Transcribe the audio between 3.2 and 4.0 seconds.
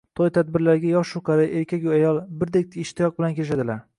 bilan kirishadilar.